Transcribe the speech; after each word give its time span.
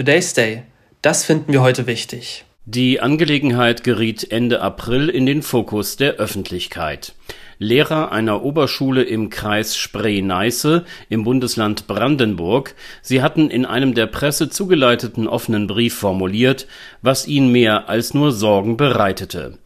Today's 0.00 0.32
Day. 0.32 0.62
Das 1.02 1.26
finden 1.26 1.52
wir 1.52 1.60
heute 1.60 1.86
wichtig. 1.86 2.46
Die 2.64 3.00
Angelegenheit 3.00 3.84
geriet 3.84 4.32
Ende 4.32 4.62
April 4.62 5.10
in 5.10 5.26
den 5.26 5.42
Fokus 5.42 5.98
der 5.98 6.14
Öffentlichkeit. 6.14 7.12
Lehrer 7.58 8.10
einer 8.10 8.42
Oberschule 8.42 9.02
im 9.02 9.28
Kreis 9.28 9.76
Spree-Neiße 9.76 10.86
im 11.10 11.24
Bundesland 11.24 11.86
Brandenburg, 11.86 12.74
sie 13.02 13.20
hatten 13.20 13.50
in 13.50 13.66
einem 13.66 13.92
der 13.92 14.06
Presse 14.06 14.48
zugeleiteten 14.48 15.28
offenen 15.28 15.66
Brief 15.66 15.96
formuliert, 15.96 16.66
was 17.02 17.28
ihnen 17.28 17.52
mehr 17.52 17.90
als 17.90 18.14
nur 18.14 18.32
Sorgen 18.32 18.78
bereitete. 18.78 19.58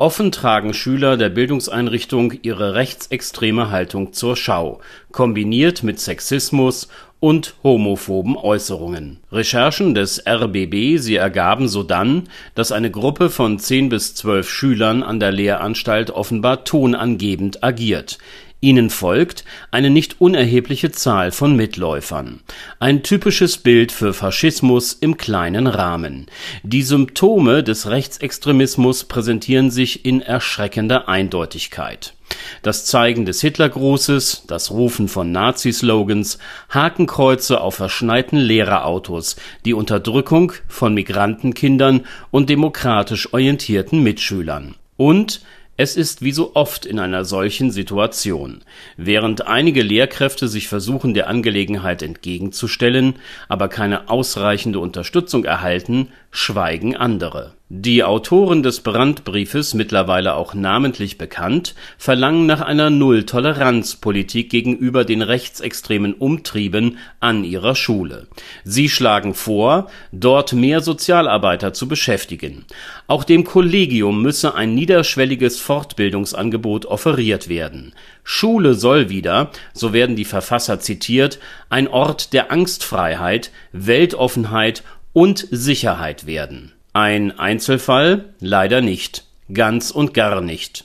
Offen 0.00 0.32
tragen 0.32 0.72
Schüler 0.72 1.18
der 1.18 1.28
Bildungseinrichtung 1.28 2.32
ihre 2.40 2.74
rechtsextreme 2.74 3.70
Haltung 3.70 4.14
zur 4.14 4.34
Schau, 4.34 4.80
kombiniert 5.12 5.82
mit 5.82 6.00
Sexismus 6.00 6.88
und 7.20 7.54
homophoben 7.62 8.34
Äußerungen. 8.34 9.18
Recherchen 9.30 9.94
des 9.94 10.24
RBB, 10.26 10.96
sie 10.96 11.16
ergaben 11.16 11.68
sodann, 11.68 12.30
dass 12.54 12.72
eine 12.72 12.90
Gruppe 12.90 13.28
von 13.28 13.58
zehn 13.58 13.90
bis 13.90 14.14
zwölf 14.14 14.48
Schülern 14.48 15.02
an 15.02 15.20
der 15.20 15.32
Lehranstalt 15.32 16.10
offenbar 16.10 16.64
tonangebend 16.64 17.62
agiert 17.62 18.16
Ihnen 18.62 18.90
folgt 18.90 19.44
eine 19.70 19.88
nicht 19.88 20.20
unerhebliche 20.20 20.92
Zahl 20.92 21.32
von 21.32 21.56
Mitläufern. 21.56 22.40
Ein 22.78 23.02
typisches 23.02 23.56
Bild 23.56 23.90
für 23.90 24.12
Faschismus 24.12 24.92
im 24.92 25.16
kleinen 25.16 25.66
Rahmen. 25.66 26.26
Die 26.62 26.82
Symptome 26.82 27.64
des 27.64 27.88
Rechtsextremismus 27.88 29.04
präsentieren 29.04 29.70
sich 29.70 30.04
in 30.04 30.20
erschreckender 30.20 31.08
Eindeutigkeit. 31.08 32.14
Das 32.62 32.84
Zeigen 32.84 33.24
des 33.24 33.40
Hitlergrußes, 33.40 34.44
das 34.46 34.70
Rufen 34.70 35.08
von 35.08 35.32
Nazi-Slogans, 35.32 36.38
Hakenkreuze 36.68 37.62
auf 37.62 37.76
verschneiten 37.76 38.38
Lehrerautos, 38.38 39.36
die 39.64 39.72
Unterdrückung 39.72 40.52
von 40.68 40.92
Migrantenkindern 40.92 42.06
und 42.30 42.50
demokratisch 42.50 43.32
orientierten 43.32 44.02
Mitschülern. 44.02 44.76
Und 44.96 45.40
es 45.80 45.96
ist 45.96 46.20
wie 46.20 46.32
so 46.32 46.50
oft 46.56 46.84
in 46.84 46.98
einer 46.98 47.24
solchen 47.24 47.70
Situation. 47.70 48.60
Während 48.98 49.46
einige 49.46 49.82
Lehrkräfte 49.82 50.46
sich 50.46 50.68
versuchen, 50.68 51.14
der 51.14 51.26
Angelegenheit 51.26 52.02
entgegenzustellen, 52.02 53.14
aber 53.48 53.68
keine 53.68 54.10
ausreichende 54.10 54.78
Unterstützung 54.78 55.46
erhalten, 55.46 56.08
schweigen 56.30 56.96
andere 56.96 57.54
die 57.72 58.02
Autoren 58.02 58.64
des 58.64 58.80
Brandbriefes, 58.80 59.74
mittlerweile 59.74 60.34
auch 60.34 60.54
namentlich 60.54 61.18
bekannt, 61.18 61.76
verlangen 61.98 62.44
nach 62.46 62.60
einer 62.60 62.90
Null-Toleranz-Politik 62.90 64.50
gegenüber 64.50 65.04
den 65.04 65.22
rechtsextremen 65.22 66.14
Umtrieben 66.14 66.98
an 67.20 67.44
ihrer 67.44 67.76
Schule. 67.76 68.26
Sie 68.64 68.88
schlagen 68.88 69.34
vor, 69.34 69.88
dort 70.10 70.52
mehr 70.52 70.80
Sozialarbeiter 70.80 71.72
zu 71.72 71.86
beschäftigen. 71.86 72.64
Auch 73.06 73.22
dem 73.22 73.44
Kollegium 73.44 74.20
müsse 74.20 74.56
ein 74.56 74.74
niederschwelliges 74.74 75.60
Fortbildungsangebot 75.60 76.86
offeriert 76.86 77.48
werden. 77.48 77.94
Schule 78.24 78.74
soll 78.74 79.10
wieder, 79.10 79.52
so 79.74 79.92
werden 79.92 80.16
die 80.16 80.24
Verfasser 80.24 80.80
zitiert, 80.80 81.38
ein 81.68 81.86
Ort 81.86 82.32
der 82.32 82.50
Angstfreiheit, 82.50 83.52
Weltoffenheit 83.70 84.82
und 85.12 85.46
Sicherheit 85.52 86.26
werden 86.26 86.72
ein 86.92 87.38
Einzelfall? 87.38 88.34
Leider 88.40 88.80
nicht. 88.80 89.24
Ganz 89.52 89.90
und 89.90 90.12
gar 90.12 90.40
nicht. 90.40 90.84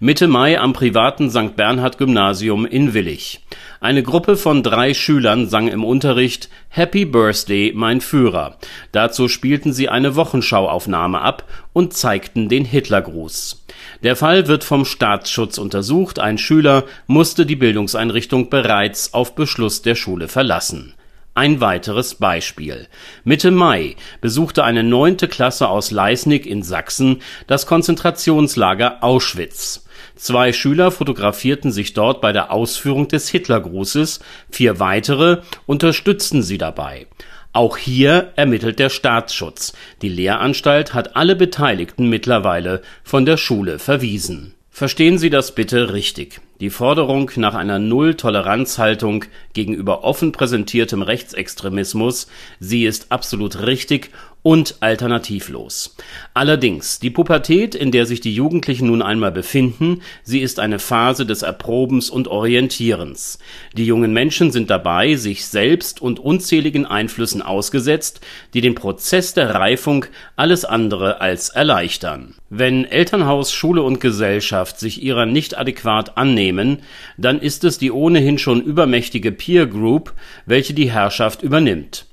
Mitte 0.00 0.28
Mai 0.28 0.58
am 0.60 0.72
privaten 0.74 1.30
St. 1.30 1.56
Bernhard 1.56 1.96
Gymnasium 1.96 2.66
in 2.66 2.92
Willich. 2.92 3.40
Eine 3.80 4.02
Gruppe 4.02 4.36
von 4.36 4.62
drei 4.62 4.92
Schülern 4.94 5.48
sang 5.48 5.68
im 5.68 5.84
Unterricht 5.84 6.50
Happy 6.68 7.04
Birthday, 7.04 7.72
mein 7.74 8.00
Führer. 8.00 8.58
Dazu 8.92 9.28
spielten 9.28 9.72
sie 9.72 9.88
eine 9.88 10.16
Wochenschauaufnahme 10.16 11.20
ab 11.20 11.44
und 11.72 11.94
zeigten 11.94 12.48
den 12.48 12.64
Hitlergruß. 12.64 13.64
Der 14.02 14.16
Fall 14.16 14.48
wird 14.48 14.64
vom 14.64 14.84
Staatsschutz 14.84 15.56
untersucht. 15.56 16.18
Ein 16.18 16.36
Schüler 16.36 16.84
musste 17.06 17.46
die 17.46 17.56
Bildungseinrichtung 17.56 18.50
bereits 18.50 19.14
auf 19.14 19.34
Beschluss 19.34 19.82
der 19.82 19.94
Schule 19.94 20.28
verlassen. 20.28 20.94
Ein 21.36 21.60
weiteres 21.60 22.14
Beispiel. 22.14 22.88
Mitte 23.22 23.50
Mai 23.50 23.96
besuchte 24.22 24.64
eine 24.64 24.82
neunte 24.82 25.28
Klasse 25.28 25.68
aus 25.68 25.90
Leisnig 25.90 26.46
in 26.46 26.62
Sachsen 26.62 27.20
das 27.46 27.66
Konzentrationslager 27.66 29.04
Auschwitz. 29.04 29.84
Zwei 30.14 30.54
Schüler 30.54 30.90
fotografierten 30.90 31.72
sich 31.72 31.92
dort 31.92 32.22
bei 32.22 32.32
der 32.32 32.52
Ausführung 32.52 33.08
des 33.08 33.28
Hitlergrußes, 33.28 34.20
vier 34.50 34.80
weitere 34.80 35.42
unterstützten 35.66 36.42
sie 36.42 36.56
dabei. 36.56 37.06
Auch 37.52 37.76
hier 37.76 38.32
ermittelt 38.36 38.78
der 38.78 38.88
Staatsschutz. 38.88 39.74
Die 40.00 40.08
Lehranstalt 40.08 40.94
hat 40.94 41.16
alle 41.16 41.36
Beteiligten 41.36 42.08
mittlerweile 42.08 42.80
von 43.04 43.26
der 43.26 43.36
Schule 43.36 43.78
verwiesen. 43.78 44.54
Verstehen 44.76 45.16
Sie 45.16 45.30
das 45.30 45.54
bitte 45.54 45.94
richtig. 45.94 46.42
Die 46.60 46.68
Forderung 46.68 47.30
nach 47.36 47.54
einer 47.54 47.78
Null-Toleranz-Haltung 47.78 49.24
gegenüber 49.54 50.04
offen 50.04 50.32
präsentiertem 50.32 51.00
Rechtsextremismus, 51.00 52.26
sie 52.60 52.84
ist 52.84 53.10
absolut 53.10 53.62
richtig 53.62 54.10
und 54.46 54.76
alternativlos. 54.78 55.96
Allerdings, 56.32 57.00
die 57.00 57.10
Pubertät, 57.10 57.74
in 57.74 57.90
der 57.90 58.06
sich 58.06 58.20
die 58.20 58.32
Jugendlichen 58.32 58.86
nun 58.86 59.02
einmal 59.02 59.32
befinden, 59.32 60.02
sie 60.22 60.38
ist 60.38 60.60
eine 60.60 60.78
Phase 60.78 61.26
des 61.26 61.42
Erprobens 61.42 62.10
und 62.10 62.28
Orientierens. 62.28 63.40
Die 63.76 63.84
jungen 63.84 64.12
Menschen 64.12 64.52
sind 64.52 64.70
dabei, 64.70 65.16
sich 65.16 65.46
selbst 65.46 66.00
und 66.00 66.20
unzähligen 66.20 66.86
Einflüssen 66.86 67.42
ausgesetzt, 67.42 68.20
die 68.54 68.60
den 68.60 68.76
Prozess 68.76 69.34
der 69.34 69.52
Reifung 69.52 70.04
alles 70.36 70.64
andere 70.64 71.20
als 71.20 71.48
erleichtern. 71.48 72.36
Wenn 72.48 72.84
Elternhaus, 72.84 73.52
Schule 73.52 73.82
und 73.82 73.98
Gesellschaft 73.98 74.78
sich 74.78 75.02
ihrer 75.02 75.26
nicht 75.26 75.58
adäquat 75.58 76.16
annehmen, 76.16 76.82
dann 77.18 77.40
ist 77.40 77.64
es 77.64 77.78
die 77.78 77.90
ohnehin 77.90 78.38
schon 78.38 78.62
übermächtige 78.62 79.32
Peer 79.32 79.66
Group, 79.66 80.12
welche 80.46 80.72
die 80.72 80.92
Herrschaft 80.92 81.42
übernimmt 81.42 82.06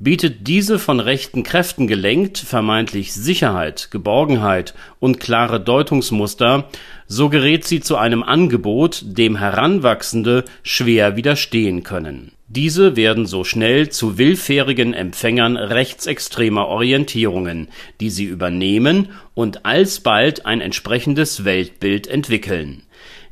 bietet 0.00 0.48
diese 0.48 0.78
von 0.78 0.98
rechten 0.98 1.42
Kräften 1.42 1.86
gelenkt 1.86 2.38
vermeintlich 2.38 3.12
Sicherheit, 3.12 3.90
Geborgenheit 3.90 4.74
und 4.98 5.20
klare 5.20 5.60
Deutungsmuster, 5.60 6.68
so 7.06 7.28
gerät 7.28 7.66
sie 7.66 7.80
zu 7.80 7.96
einem 7.96 8.22
Angebot, 8.22 9.02
dem 9.04 9.36
Heranwachsende 9.36 10.44
schwer 10.62 11.16
widerstehen 11.16 11.82
können. 11.82 12.32
Diese 12.48 12.96
werden 12.96 13.26
so 13.26 13.44
schnell 13.44 13.90
zu 13.90 14.18
willfährigen 14.18 14.94
Empfängern 14.94 15.56
rechtsextremer 15.56 16.66
Orientierungen, 16.66 17.68
die 18.00 18.10
sie 18.10 18.24
übernehmen 18.24 19.10
und 19.34 19.66
alsbald 19.66 20.46
ein 20.46 20.60
entsprechendes 20.60 21.44
Weltbild 21.44 22.08
entwickeln 22.08 22.82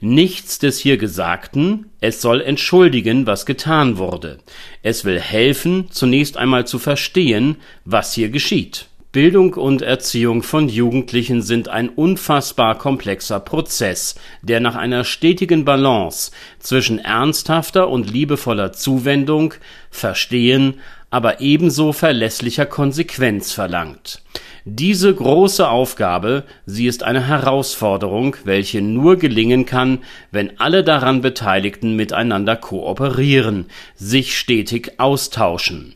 nichts 0.00 0.58
des 0.58 0.78
hier 0.78 0.96
Gesagten, 0.96 1.90
es 2.00 2.22
soll 2.22 2.40
entschuldigen, 2.40 3.26
was 3.26 3.46
getan 3.46 3.98
wurde. 3.98 4.38
Es 4.82 5.04
will 5.04 5.20
helfen, 5.20 5.88
zunächst 5.90 6.36
einmal 6.36 6.66
zu 6.66 6.78
verstehen, 6.78 7.56
was 7.84 8.12
hier 8.12 8.30
geschieht. 8.30 8.88
Bildung 9.10 9.54
und 9.54 9.80
Erziehung 9.80 10.42
von 10.42 10.68
Jugendlichen 10.68 11.40
sind 11.40 11.70
ein 11.70 11.88
unfassbar 11.88 12.76
komplexer 12.76 13.40
Prozess, 13.40 14.16
der 14.42 14.60
nach 14.60 14.74
einer 14.76 15.02
stetigen 15.02 15.64
Balance 15.64 16.30
zwischen 16.58 16.98
ernsthafter 16.98 17.88
und 17.88 18.10
liebevoller 18.10 18.72
Zuwendung, 18.74 19.54
Verstehen, 19.90 20.80
aber 21.10 21.40
ebenso 21.40 21.92
verlässlicher 21.92 22.66
Konsequenz 22.66 23.52
verlangt. 23.52 24.22
Diese 24.64 25.14
große 25.14 25.66
Aufgabe, 25.66 26.44
sie 26.66 26.86
ist 26.86 27.02
eine 27.02 27.26
Herausforderung, 27.26 28.36
welche 28.44 28.82
nur 28.82 29.16
gelingen 29.16 29.64
kann, 29.64 30.00
wenn 30.30 30.60
alle 30.60 30.84
daran 30.84 31.22
Beteiligten 31.22 31.96
miteinander 31.96 32.54
kooperieren, 32.54 33.66
sich 33.94 34.36
stetig 34.36 34.92
austauschen. 34.98 35.94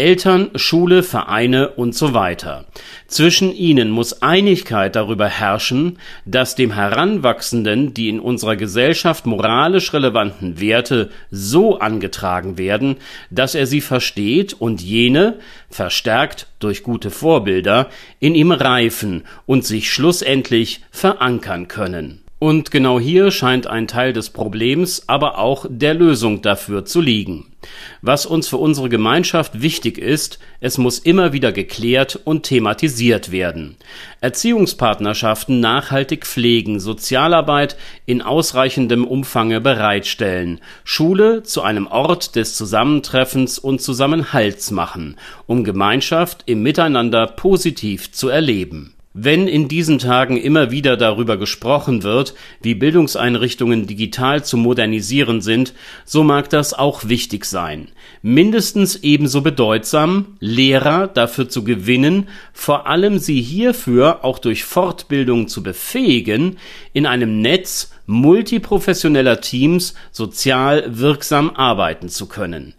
Eltern, 0.00 0.48
Schule, 0.54 1.02
Vereine 1.02 1.68
und 1.72 1.94
so 1.94 2.14
weiter. 2.14 2.64
Zwischen 3.06 3.54
ihnen 3.54 3.90
muss 3.90 4.22
Einigkeit 4.22 4.96
darüber 4.96 5.28
herrschen, 5.28 5.98
dass 6.24 6.54
dem 6.54 6.72
Heranwachsenden 6.72 7.92
die 7.92 8.08
in 8.08 8.18
unserer 8.18 8.56
Gesellschaft 8.56 9.26
moralisch 9.26 9.92
relevanten 9.92 10.58
Werte 10.58 11.10
so 11.30 11.78
angetragen 11.80 12.56
werden, 12.56 12.96
dass 13.28 13.54
er 13.54 13.66
sie 13.66 13.82
versteht 13.82 14.54
und 14.54 14.80
jene, 14.80 15.38
verstärkt 15.68 16.46
durch 16.60 16.82
gute 16.82 17.10
Vorbilder, 17.10 17.90
in 18.20 18.34
ihm 18.34 18.52
reifen 18.52 19.24
und 19.44 19.66
sich 19.66 19.92
schlussendlich 19.92 20.80
verankern 20.90 21.68
können. 21.68 22.22
Und 22.42 22.70
genau 22.70 22.98
hier 22.98 23.30
scheint 23.32 23.66
ein 23.66 23.86
Teil 23.86 24.14
des 24.14 24.30
Problems, 24.30 25.04
aber 25.08 25.36
auch 25.36 25.66
der 25.68 25.92
Lösung 25.92 26.40
dafür 26.40 26.86
zu 26.86 27.02
liegen. 27.02 27.52
Was 28.00 28.24
uns 28.24 28.48
für 28.48 28.56
unsere 28.56 28.88
Gemeinschaft 28.88 29.60
wichtig 29.60 29.98
ist, 29.98 30.38
es 30.58 30.78
muss 30.78 30.98
immer 30.98 31.34
wieder 31.34 31.52
geklärt 31.52 32.18
und 32.24 32.44
thematisiert 32.44 33.30
werden. 33.30 33.76
Erziehungspartnerschaften 34.22 35.60
nachhaltig 35.60 36.26
pflegen, 36.26 36.80
Sozialarbeit 36.80 37.76
in 38.06 38.22
ausreichendem 38.22 39.06
Umfange 39.06 39.60
bereitstellen, 39.60 40.62
Schule 40.82 41.42
zu 41.42 41.60
einem 41.60 41.88
Ort 41.88 42.36
des 42.36 42.56
Zusammentreffens 42.56 43.58
und 43.58 43.82
Zusammenhalts 43.82 44.70
machen, 44.70 45.18
um 45.46 45.62
Gemeinschaft 45.62 46.44
im 46.46 46.62
Miteinander 46.62 47.26
positiv 47.26 48.12
zu 48.12 48.30
erleben. 48.30 48.94
Wenn 49.12 49.48
in 49.48 49.66
diesen 49.66 49.98
Tagen 49.98 50.36
immer 50.36 50.70
wieder 50.70 50.96
darüber 50.96 51.36
gesprochen 51.36 52.04
wird, 52.04 52.32
wie 52.62 52.76
Bildungseinrichtungen 52.76 53.88
digital 53.88 54.44
zu 54.44 54.56
modernisieren 54.56 55.40
sind, 55.40 55.74
so 56.04 56.22
mag 56.22 56.48
das 56.48 56.74
auch 56.74 57.08
wichtig 57.08 57.44
sein. 57.44 57.88
Mindestens 58.22 58.94
ebenso 59.02 59.40
bedeutsam, 59.40 60.36
Lehrer 60.38 61.08
dafür 61.08 61.48
zu 61.48 61.64
gewinnen, 61.64 62.28
vor 62.52 62.86
allem 62.86 63.18
sie 63.18 63.42
hierfür 63.42 64.24
auch 64.24 64.38
durch 64.38 64.62
Fortbildung 64.62 65.48
zu 65.48 65.64
befähigen, 65.64 66.58
in 66.92 67.04
einem 67.04 67.40
Netz 67.40 67.90
multiprofessioneller 68.06 69.40
Teams 69.40 69.94
sozial 70.12 70.84
wirksam 70.86 71.50
arbeiten 71.50 72.10
zu 72.10 72.26
können. 72.26 72.74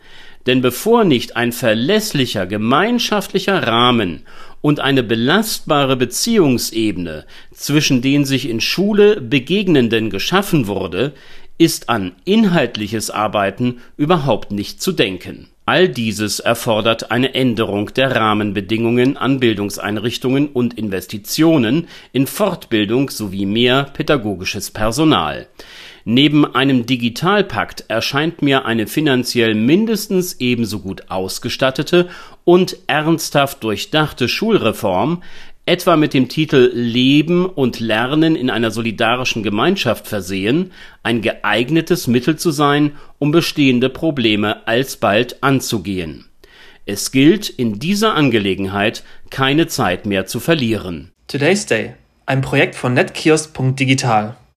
Denn 0.45 0.61
bevor 0.61 1.03
nicht 1.03 1.35
ein 1.35 1.51
verlässlicher 1.51 2.47
gemeinschaftlicher 2.47 3.67
Rahmen 3.67 4.23
und 4.61 4.79
eine 4.79 5.03
belastbare 5.03 5.97
Beziehungsebene 5.97 7.25
zwischen 7.53 8.01
den 8.01 8.25
sich 8.25 8.47
in 8.49 8.61
Schule 8.61 9.19
Begegnenden 9.19 10.09
geschaffen 10.09 10.67
wurde, 10.67 11.13
ist 11.57 11.89
an 11.89 12.13
inhaltliches 12.25 13.11
Arbeiten 13.11 13.81
überhaupt 13.97 14.51
nicht 14.51 14.81
zu 14.81 14.91
denken. 14.91 15.47
All 15.65 15.87
dieses 15.87 16.39
erfordert 16.39 17.11
eine 17.11 17.35
Änderung 17.35 17.93
der 17.93 18.15
Rahmenbedingungen 18.15 19.15
an 19.15 19.39
Bildungseinrichtungen 19.39 20.47
und 20.47 20.73
Investitionen 20.73 21.87
in 22.13 22.25
Fortbildung 22.25 23.11
sowie 23.11 23.45
mehr 23.45 23.83
pädagogisches 23.83 24.71
Personal. 24.71 25.47
Neben 26.03 26.45
einem 26.45 26.85
Digitalpakt 26.85 27.85
erscheint 27.87 28.41
mir 28.41 28.65
eine 28.65 28.87
finanziell 28.87 29.53
mindestens 29.53 30.39
ebenso 30.39 30.79
gut 30.79 31.09
ausgestattete 31.09 32.09
und 32.43 32.77
ernsthaft 32.87 33.63
durchdachte 33.63 34.27
Schulreform, 34.27 35.21
etwa 35.65 35.95
mit 35.95 36.13
dem 36.13 36.27
Titel 36.27 36.71
Leben 36.73 37.45
und 37.45 37.79
Lernen 37.79 38.35
in 38.35 38.49
einer 38.49 38.71
solidarischen 38.71 39.43
Gemeinschaft 39.43 40.07
versehen, 40.07 40.71
ein 41.03 41.21
geeignetes 41.21 42.07
Mittel 42.07 42.35
zu 42.35 42.51
sein, 42.51 42.93
um 43.19 43.31
bestehende 43.31 43.89
Probleme 43.89 44.67
alsbald 44.67 45.43
anzugehen. 45.43 46.25
Es 46.85 47.11
gilt 47.11 47.47
in 47.47 47.77
dieser 47.77 48.15
Angelegenheit 48.15 49.03
keine 49.29 49.67
Zeit 49.67 50.07
mehr 50.07 50.25
zu 50.25 50.39
verlieren. 50.39 51.11
Today's 51.27 51.67
Day, 51.67 51.93
ein 52.25 52.41
Projekt 52.41 52.75
von 52.75 52.95
netkiosk.digital. 52.95 54.35